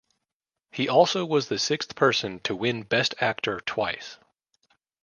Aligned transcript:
He 0.71 0.89
also 0.89 1.23
was 1.25 1.47
the 1.47 1.59
sixth 1.59 1.93
person 1.93 2.39
to 2.39 2.55
win 2.55 2.81
Best 2.81 3.13
Actor 3.19 3.59
twice. 3.67 4.17